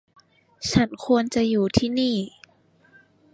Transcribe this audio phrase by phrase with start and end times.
[0.71, 2.15] ฉันควรจะอยู่ที่นี่